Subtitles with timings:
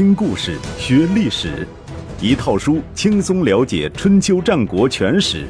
[0.00, 1.68] 听故事学历史，
[2.22, 5.46] 一套书轻松了解春秋战国全史。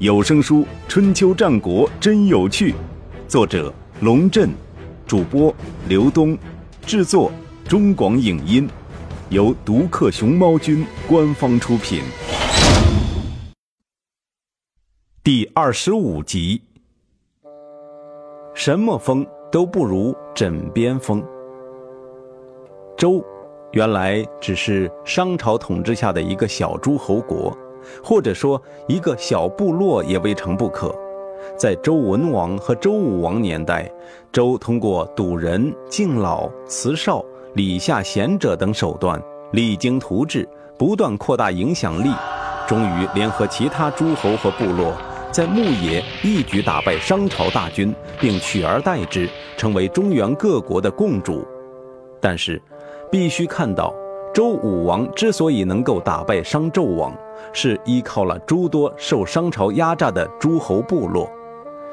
[0.00, 2.72] 有声书《春秋战国真有趣》，
[3.28, 4.50] 作者龙震，
[5.06, 5.54] 主播
[5.88, 6.36] 刘东，
[6.84, 7.30] 制作
[7.68, 8.68] 中广影音，
[9.28, 12.02] 由独克熊猫君官方出品。
[15.22, 16.60] 第二十五集，
[18.56, 21.24] 什么风都不如枕边风。
[22.96, 23.24] 周，
[23.72, 27.56] 原来只是商朝统治下的一个小诸侯国，
[28.02, 30.94] 或者说一个小部落也未尝不可。
[31.56, 33.90] 在周文王和周武王年代，
[34.32, 37.22] 周通过堵人、敬老、慈少、
[37.54, 40.48] 礼下贤者等手段，励精图治，
[40.78, 42.10] 不断扩大影响力，
[42.66, 44.94] 终于联合其他诸侯和部落，
[45.30, 51.46] 在牧野一举打败商朝大军，并取而代之，成为中原各国的共主。
[52.20, 52.60] 但是，
[53.10, 53.94] 必须看到，
[54.34, 57.12] 周武王之所以能够打败商纣王，
[57.52, 61.28] 是依靠了诸多受商朝压榨的诸侯部落。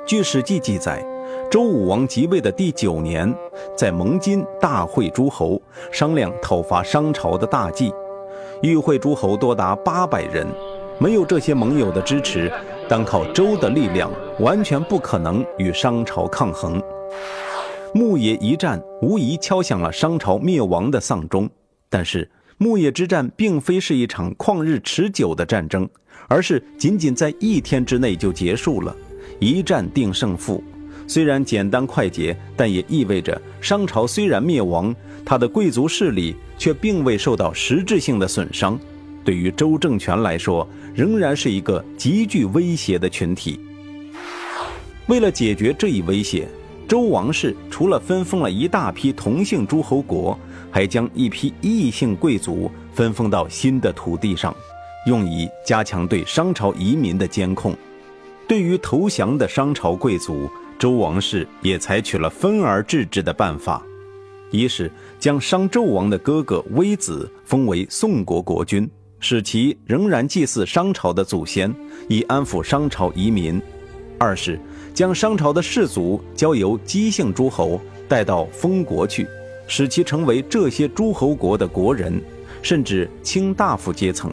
[0.05, 1.03] 据《史记》记载，
[1.49, 3.33] 周武王即位的第九年，
[3.75, 7.93] 在蒙津大会诸侯，商量讨伐商朝的大计。
[8.61, 10.45] 与会诸侯多达八百人，
[10.97, 12.51] 没有这些盟友的支持，
[12.87, 16.81] 单靠周的力量，完全不可能与商朝抗衡。
[17.95, 21.49] 牧野一战无疑敲响了商朝灭亡的丧钟，
[21.89, 25.87] 但是牧野之战并非是一场旷日持久的战争，
[26.27, 28.93] 而是仅仅在一天之内就结束了，
[29.39, 30.61] 一战定胜负。
[31.07, 38.77] 虽然简单快捷，但也意味着商朝虽然灭亡，他的贵族势力却并未受到实质性的损伤。
[39.23, 43.57] 对于周政权来说，仍然是一个极具威胁的群体。
[45.07, 46.45] 为了解决这一威胁。
[46.87, 50.37] 周王室除了分封了一大批同姓诸侯国，
[50.71, 54.55] 还将一批异姓贵族分封到新的土地上，
[55.07, 57.75] 用以加强对商朝移民的监控。
[58.47, 60.47] 对于投降的商朝贵族，
[60.77, 63.81] 周王室也采取了分而治之的办法：
[64.51, 68.87] 一是将商纣王的哥哥微子封为宋国国君，
[69.19, 71.73] 使其仍然祭祀商朝的祖先，
[72.07, 73.59] 以安抚商朝移民；
[74.17, 74.59] 二是。
[74.93, 79.27] 将商朝的士族交由姬姓诸侯带到封国去，
[79.67, 82.21] 使其成为这些诸侯国的国人，
[82.61, 84.31] 甚至卿大夫阶层。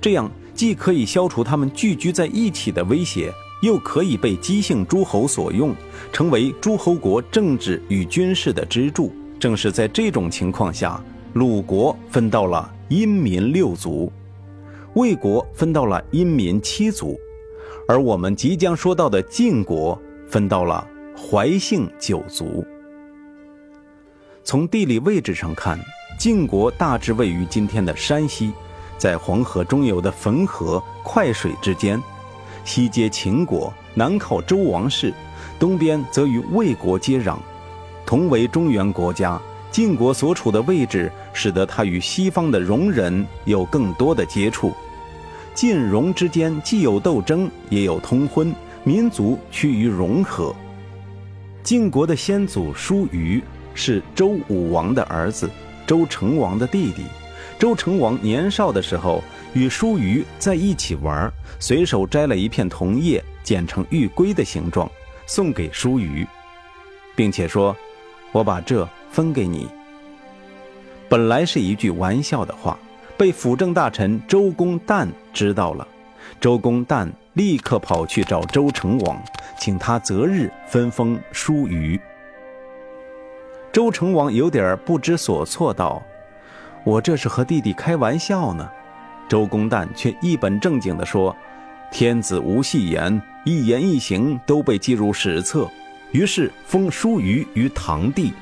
[0.00, 3.32] 这样既可以消除他们聚居在一起的威胁，
[3.62, 5.72] 又可以被姬姓诸侯所用，
[6.12, 9.12] 成为诸侯国政治与军事的支柱。
[9.38, 11.00] 正是在这种情况下，
[11.34, 14.10] 鲁国分到了殷民六族，
[14.94, 17.16] 魏国分到了殷民七族。
[17.88, 20.86] 而我们即将说到的晋国分到了
[21.16, 22.64] 怀姓九族。
[24.42, 25.78] 从地理位置上看，
[26.18, 28.52] 晋国大致位于今天的山西，
[28.96, 32.02] 在黄河中游的汾河、快水之间，
[32.64, 35.12] 西接秦国，南靠周王室，
[35.58, 37.36] 东边则与魏国接壤。
[38.06, 44.72] 同为中原国家，晋国所处的位置使得它与西方的戎人有更多的接触。
[45.60, 48.50] 晋戎之间既有斗争，也有通婚，
[48.82, 50.56] 民族趋于融合。
[51.62, 53.42] 晋国的先祖叔虞
[53.74, 55.50] 是周武王的儿子，
[55.86, 57.04] 周成王的弟弟。
[57.58, 59.22] 周成王年少的时候
[59.52, 64.90] 与叔虞在一起玩，随手摘了一片桐叶，剪成玉圭的形状，
[65.26, 66.26] 送给叔虞，
[67.14, 67.76] 并且说
[68.32, 69.68] ：“我把这分给你。”
[71.06, 72.78] 本来是一句玩笑的话。
[73.18, 75.86] 被辅政大臣周公旦知道了，
[76.40, 79.22] 周公旦立刻跑去找周成王，
[79.58, 82.00] 请他择日分封叔虞。
[83.72, 86.02] 周成王有点不知所措，道
[86.84, 88.68] ：“我这是和弟弟开玩笑呢。”
[89.28, 91.34] 周公旦却一本正经地说
[91.92, 95.68] ：“天子无戏言，一言一行都被记入史册。”
[96.10, 98.32] 于是封叔虞于唐地，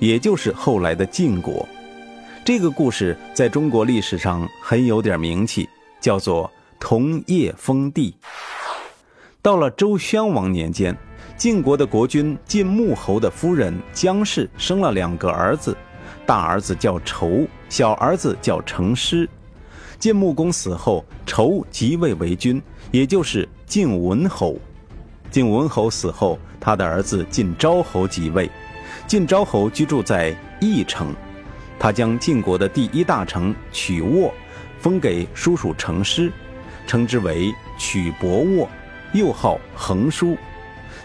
[0.00, 1.64] 也就是后来的晋国。
[2.44, 5.68] 这个故事在中国历史上很有点名气，
[6.00, 6.50] 叫做
[6.80, 8.14] “同叶封地”。
[9.42, 10.96] 到了周宣王年间，
[11.36, 15.76] 晋国的国君晋穆侯的夫人姜氏生了两个儿子，
[16.26, 19.28] 大儿子叫仇，小儿子叫成师。
[19.98, 24.56] 晋穆公死后，仇即位为君，也就是晋文侯。
[25.30, 28.50] 晋文侯死后，他的儿子晋昭侯即位。
[29.06, 31.14] 晋昭侯居住在翼城。
[31.78, 34.32] 他将晋国的第一大城曲沃
[34.80, 36.32] 封给叔叔成师，
[36.86, 38.68] 称之为曲伯沃，
[39.12, 40.36] 又号恒叔。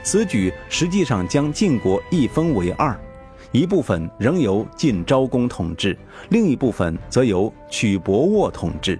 [0.02, 2.98] 此举实际上将晋国一分为二，
[3.52, 5.98] 一部分仍由晋昭公统治，
[6.30, 9.00] 另一部分则由曲伯沃统治。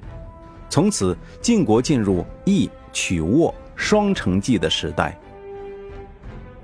[0.70, 5.18] 从此，晋国进入义曲沃双城记的时代。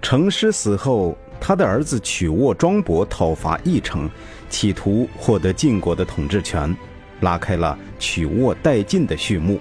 [0.02, 4.10] 成师死后，他的儿子曲沃庄伯讨伐义城，
[4.50, 6.76] 企图获得晋国的统治权，
[7.22, 9.60] 拉开了曲沃代晋的序幕。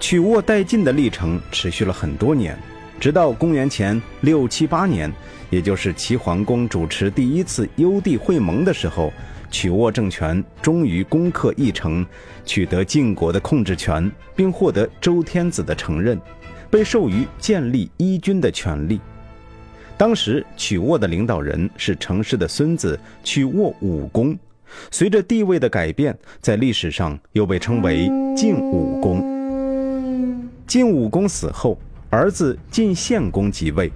[0.00, 2.58] 曲沃代晋的历程持续了很多年，
[2.98, 5.12] 直到公元前六七八年，
[5.50, 9.12] 也就是齐桓公主持第一次幽地会盟的时候。
[9.48, 12.04] 曲沃政权终于攻克义城，
[12.44, 16.20] 取得晋国的控制权，并获得周天子的承认，
[16.68, 19.00] 被授予建立伊军的权利。
[19.96, 24.36] 当时曲沃的领导人是程氏的孙子曲沃武公，
[24.90, 29.22] 随着地位的改变，在历史上又被称为晋武公。
[30.66, 31.78] 晋武公死后，
[32.10, 33.90] 儿子晋献公即位。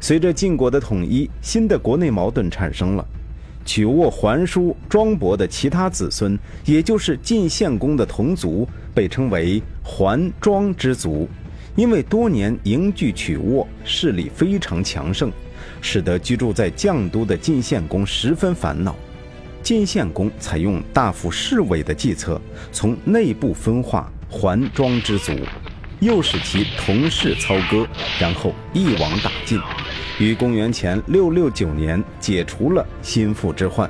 [0.00, 3.06] 随着晋国的统一，新的国内矛盾产生了。
[3.66, 11.28] 曲沃桓叔庄伯的其他子孙，也就是晋献公的同族，被称为桓庄之族，
[11.76, 15.30] 因为多年迎拒曲沃，势力非常强盛，
[15.82, 18.96] 使得居住在绛都的晋献公十分烦恼。
[19.62, 22.40] 晋献公采用大夫侍卫的计策，
[22.72, 25.32] 从内部分化桓庄之族，
[26.00, 27.86] 诱使其同室操戈，
[28.18, 29.60] 然后一网打尽。
[30.18, 33.88] 于公元前六六九年解除了心腹之患，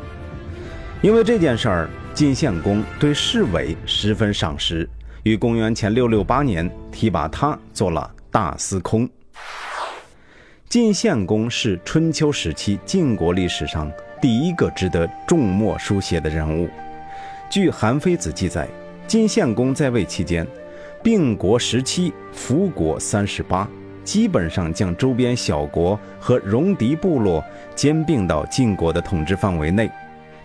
[1.02, 4.88] 因为这件事儿，晋献公对侍卫十分赏识，
[5.22, 9.08] 于公元前六六八年提拔他做了大司空。
[10.68, 13.90] 晋献公是春秋时期晋国历史上
[14.20, 16.68] 第一个值得重墨书写的人物。
[17.48, 18.68] 据《韩非子》记载，
[19.06, 20.46] 晋献公在位期间，
[21.02, 23.68] 并国十七，服国三十八。
[24.02, 27.44] 基本上将周边小国和戎狄部落
[27.74, 29.90] 兼并到晋国的统治范围内，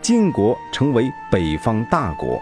[0.01, 2.39] 晋国成为北方大国。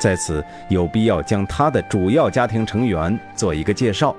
[0.00, 4.14] 在此有必要将他的主要家庭成员做一个介绍。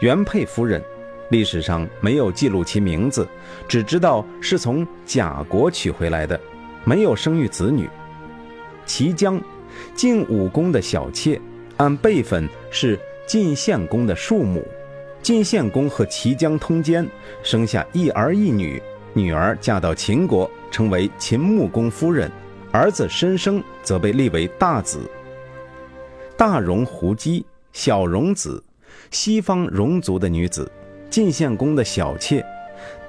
[0.00, 0.80] 原配夫人，
[1.30, 3.26] 历史上没有记录其名字，
[3.66, 6.38] 只知道是从贾国娶回来的，
[6.84, 7.88] 没有生育子女。
[8.86, 9.40] 齐姜，
[9.94, 11.40] 晋武公的小妾，
[11.76, 14.66] 按辈分是晋献公的庶母。
[15.20, 17.06] 晋献公和齐姜通奸，
[17.42, 18.80] 生下一儿一女，
[19.12, 22.30] 女儿嫁到秦国，成为秦穆公夫人；
[22.72, 25.00] 儿子申生则被立为大子。
[26.36, 28.62] 大戎胡姬，小戎子，
[29.10, 30.70] 西方戎族的女子，
[31.10, 32.44] 晋献公的小妾。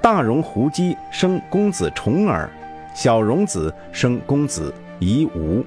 [0.00, 2.50] 大戎胡姬生公子重耳，
[2.94, 5.64] 小戎子生公子夷吾。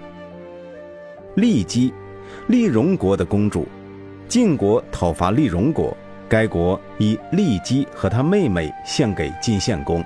[1.35, 1.94] 骊姬，
[2.50, 3.68] 骊戎国的公主，
[4.27, 5.95] 晋国讨伐骊戎国。
[6.30, 10.03] 该国以骊姬和她妹妹献给晋献公，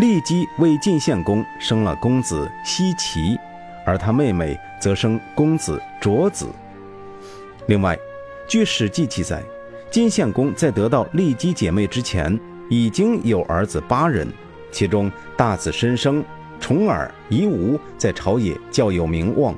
[0.00, 3.38] 骊姬为晋献公生了公子奚齐，
[3.86, 6.48] 而他妹妹则生公子卓子。
[7.66, 7.96] 另外，
[8.48, 9.40] 据《史记》记载，
[9.94, 12.36] 晋献公在得到骊姬姐妹之前，
[12.68, 14.26] 已经有儿子八人，
[14.72, 16.20] 其中大子申生、
[16.58, 19.54] 重耳、夷吾在朝野较有名望，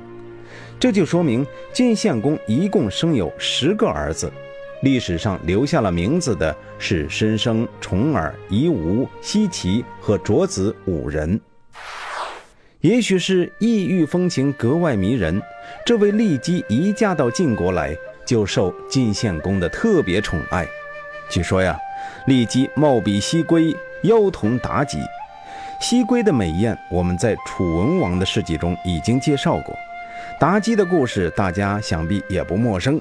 [0.79, 1.43] 这就说明
[1.73, 4.31] 晋献公一共生有十个儿子。
[4.83, 11.41] 历史上留下了名字的是申生、重耳、夷吾、奚齐和卓子五人。
[12.83, 15.41] 也许是异域风情格外迷人，
[15.87, 20.67] 这位骊姬一嫁到晋国来，就受晋献公的特别宠爱。
[21.31, 21.79] 据说呀，
[22.27, 24.99] 骊姬貌比西归，腰同妲己。
[25.81, 29.75] 西归的美艳，我们在楚文王的事迹中已经介绍过。
[30.41, 33.01] 妲己的故事，大家想必也不陌生。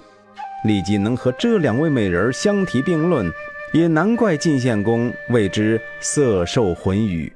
[0.63, 3.31] 立即能和这两位美人相提并论，
[3.73, 7.31] 也难怪晋献公为之色受魂语。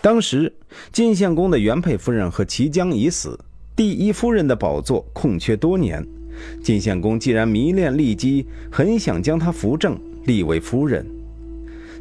[0.00, 0.52] 当时
[0.90, 3.38] 晋献公的原配夫人和齐姜已死，
[3.76, 6.04] 第一夫人的宝座空缺多年。
[6.62, 11.04] 晋献公既然迷恋骊姬，很想将她扶正，立为夫人。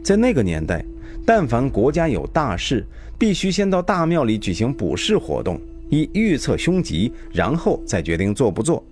[0.03, 0.83] 在那个年代，
[1.25, 2.85] 但凡国家有大事，
[3.17, 5.59] 必须先到大庙里举行卜筮活动，
[5.89, 8.83] 以预测凶吉，然后再决定做不做。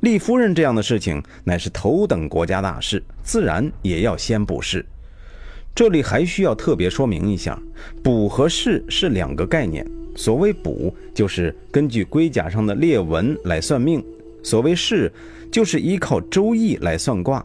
[0.00, 4.84] 立夫人这样的事情乃是头等国家大事，自然也要先卜筮。
[5.74, 7.58] 这里还需要特别说明一下，
[8.02, 9.86] 卜和筮是两个概念。
[10.14, 14.00] 所谓卜，就是根据龟甲上的裂纹来算命；
[14.42, 15.10] 所谓筮，
[15.50, 17.44] 就是依靠周易来算卦。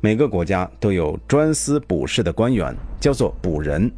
[0.00, 3.90] 每个国家都有专司卜筮的官员，叫做卜人。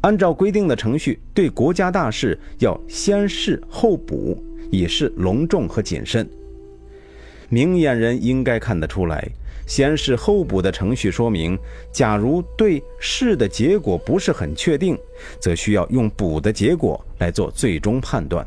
[0.00, 4.36] 按照规定的程序，对国家大事要先筮后卜，
[4.70, 6.28] 以示隆重和谨慎。
[7.48, 9.26] 明眼人应该看得出来，
[9.66, 11.58] 先是后补的程序说明，
[11.92, 14.98] 假如对是的结果不是很确定，
[15.40, 18.46] 则需要用补的结果来做最终判断。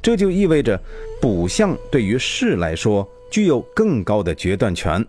[0.00, 0.80] 这就意味着，
[1.20, 5.04] 卜相对于士来说具有更高的决断权。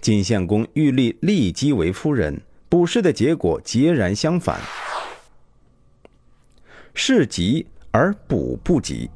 [0.00, 4.60] 晋献公欲立骊姬为夫人，卜氏的结果截然相反，
[6.94, 9.10] 是吉而卜不吉。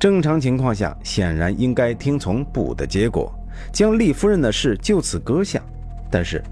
[0.00, 3.32] 正常情况下，显然应该听从卜的结果，
[3.72, 5.62] 将立夫人的事就此搁下。
[6.10, 6.42] 但是，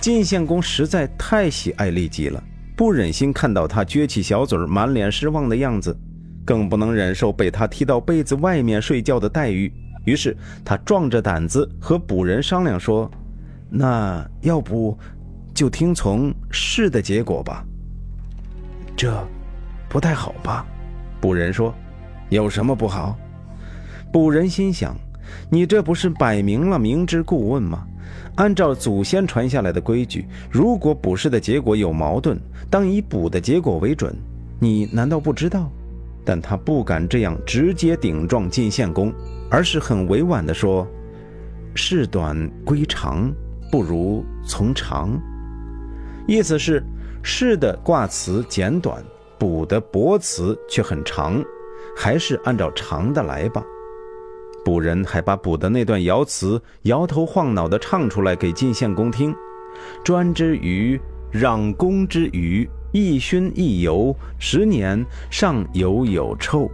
[0.00, 2.42] 晋献公实在太喜爱骊姬了，
[2.76, 5.96] 不忍心看到她撅起小嘴满脸失望的样子，
[6.44, 9.72] 更不能忍受被他踢到被子外面睡觉的待遇。
[10.04, 13.10] 于是，他壮着胆子和卜人商量说
[13.70, 14.98] ：“那要不，
[15.54, 17.64] 就听从是的结果吧。”
[18.96, 19.12] 这，
[19.88, 20.66] 不太好吧？
[21.20, 21.74] 卜人说。
[22.30, 23.14] 有什么不好？
[24.10, 24.96] 卜人心想：
[25.50, 27.86] 你这不是摆明了明知故问吗？
[28.36, 34.16] 按照祖先传下来的规矩，如果卜筮的结果有矛盾，当以卜的结果为准。
[34.58, 35.70] 你难道不知道？
[36.24, 39.12] 但他不敢这样直接顶撞晋献公，
[39.50, 40.86] 而是很委婉地说
[41.74, 43.32] ：“事短归长，
[43.70, 45.20] 不如从长。”
[46.28, 46.82] 意思是，
[47.22, 49.04] 是的卦辞简短，
[49.38, 51.42] 卜的卜辞却很长。
[51.94, 53.62] 还是按照长的来吧。
[54.64, 59.34] 卜人还把卜的那段爻辞摇头晃脑地唱出来给晋献公听
[60.02, 60.98] ：“专之于
[61.34, 66.70] 攘公之余，一熏一油，十年尚犹有臭。”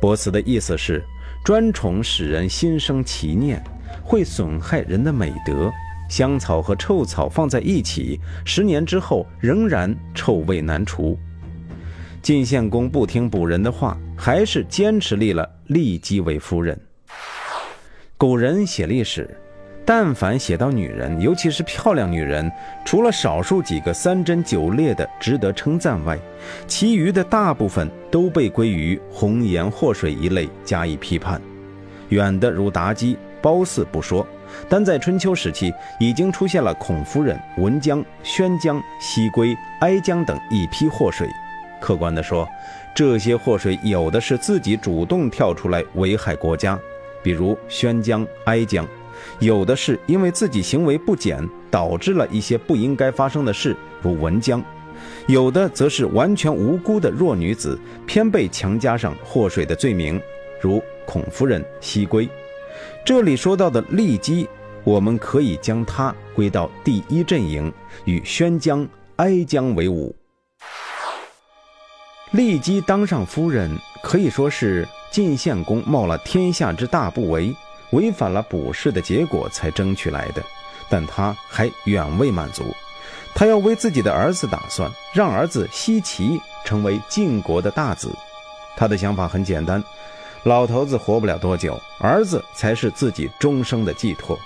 [0.00, 1.02] 卜辞的意思是，
[1.44, 3.62] 专宠使人心生奇念，
[4.02, 5.72] 会损害人的美德。
[6.08, 11.18] 香草和臭草放在一起，十年之后仍然臭味难除。
[12.22, 13.98] 晋献公不听卜人的话。
[14.16, 16.80] 还是坚持立了骊姬为夫人。
[18.16, 19.28] 古人写历史，
[19.86, 22.50] 但凡写到女人，尤其是漂亮女人，
[22.86, 26.18] 除了少数几个三贞九烈的值得称赞外，
[26.66, 31.40] 其余的大部分都被归于红颜祸水一类加以批判。
[32.08, 34.26] 远的如妲己、褒姒不说，
[34.70, 41.28] 但在春秋时期已经出现了孔夫人、文姜、宣姜、西归、哀姜等一批祸水。
[41.80, 42.48] 客观地说，
[42.94, 46.78] 这些祸水有的是自己主动跳出来危害国家，
[47.22, 48.86] 比如宣姜、哀姜；
[49.38, 54.60] 有的是因为自己行为不检，导致了一些不应该发生的事，如文姜；
[55.26, 60.20] 有的则是完全无辜的弱女子，偏被强加上祸水的罪名，
[60.60, 62.28] 如孔夫人、西归。
[63.04, 64.48] 这里说到的骊姬，
[64.82, 67.72] 我们可以将她归到第一阵营，
[68.04, 70.14] 与宣姜、哀姜为伍。
[72.32, 73.70] 骊姬当上夫人，
[74.02, 77.54] 可以说是晋献公冒了天下之大不韪，
[77.90, 80.42] 违反了卜筮的结果才争取来的。
[80.88, 82.74] 但他还远未满足，
[83.34, 88.10] 他要为自己的儿子打算，让儿子奚齐成为晋国的大子。
[88.76, 89.82] 他的想法很简单：
[90.42, 94.38] 老头子活不了多久，儿子才是自己终生的寄托。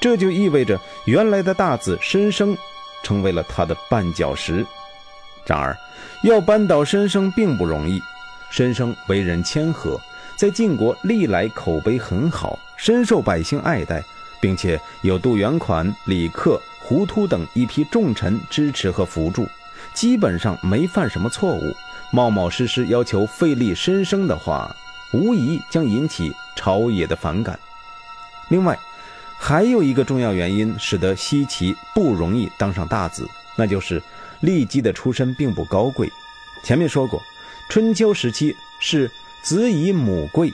[0.00, 2.56] 这就意味着原来的大子申生
[3.02, 4.64] 成为了他的绊脚石。
[5.44, 5.76] 然而，
[6.22, 8.00] 要扳倒申生并不容易。
[8.50, 10.00] 申生为人谦和，
[10.36, 14.02] 在晋国历来口碑很好，深受百姓爱戴，
[14.40, 19.46] 并且有杜元款、李克、胡突等一批重臣支持和辅助，
[19.94, 21.74] 基本上没犯什么错误。
[22.12, 24.74] 冒冒失失要求废立申生的话，
[25.12, 27.58] 无疑将引起朝野的反感。
[28.48, 28.78] 另外，
[29.38, 34.02] 还有一个重要原因，使得西岐不容易当上大子，那就是。
[34.42, 36.12] 骊姬的出身并不高贵，
[36.62, 37.22] 前面说过，
[37.70, 39.10] 春秋时期是
[39.42, 40.52] 子以母贵，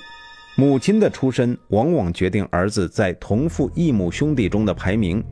[0.54, 5.22] 母亲的出身往往决定儿子在同父异母兄弟中的排名。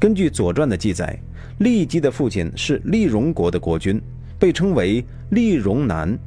[0.00, 1.16] 根据《左传》的记载，
[1.60, 4.00] 骊姬的父亲是厉荣国的国君，
[4.36, 6.18] 被称为厉荣男，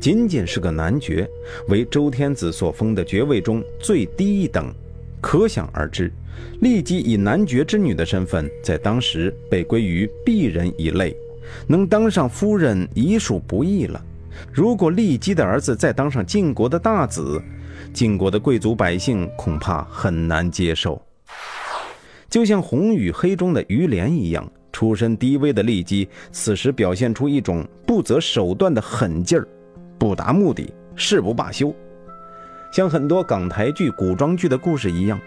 [0.00, 1.28] 仅仅是个男爵，
[1.68, 4.72] 为周天子所封的爵位中最低一等，
[5.20, 6.10] 可想而知。
[6.62, 11.14] 骊姬以男爵之女的身份，在当时被归于鄙人一类，
[11.66, 14.02] 能当上夫人已属不易了。
[14.52, 17.40] 如果骊姬的儿子再当上晋国的大子，
[17.92, 21.00] 晋国的贵族百姓恐怕很难接受。
[22.28, 29.46] 就像《红与黑》中的于连一样，出身低微的利姬，此时表现出一种不择手段的狠劲儿，
[29.98, 31.72] 不达目的誓不罢休。
[32.72, 35.20] 像很多港台剧、古装剧的故事一样，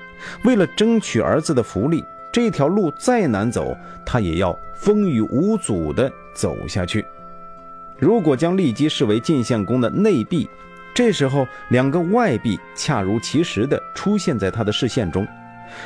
[0.43, 3.73] 为了争取儿子的福利，这条路再难走，
[4.05, 7.05] 他也要风雨无阻地走下去。
[7.97, 10.49] 如果将利姬视为晋献公的内婢，
[10.97, 15.27] 这时候两个外币恰如其时地出现在他的视线中，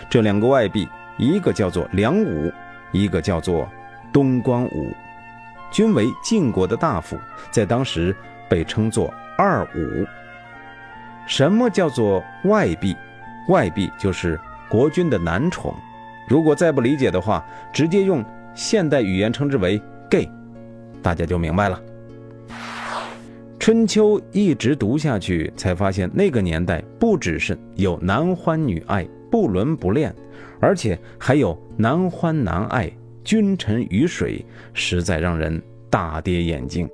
[0.10, 0.88] 这两个外币，
[1.18, 2.50] 一个叫做梁武，
[2.94, 3.70] 一个叫做
[4.14, 4.96] 东光武，
[5.70, 7.18] 均为晋国的大夫，
[7.52, 8.16] 在当时
[8.48, 10.08] 被称作二武。
[11.28, 12.96] 什么叫做外币？
[13.50, 14.40] 外币就是
[14.70, 15.76] 国君的男宠。
[16.30, 19.78] 如果再不理解的话，直接用现代语言称之为
[20.10, 20.32] “gay”，
[21.04, 21.78] 大家就明白了。
[23.62, 30.12] 春秋一直读下去，才发现那个年代不只是有男欢女爱、不伦不恋，
[30.60, 32.92] 而且还有男欢男爱、
[33.24, 36.90] 君臣鱼水，实在让人大跌眼镜。